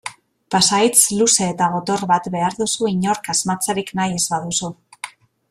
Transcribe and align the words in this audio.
Pasahitz 0.53 1.01
luze 1.19 1.45
eta 1.49 1.67
gotor 1.73 2.05
bat 2.13 2.31
behar 2.37 2.57
duzu 2.63 2.89
inork 2.95 3.31
asmatzerik 3.35 3.93
nahi 4.01 4.19
ez 4.23 4.25
baduzu. 4.35 4.73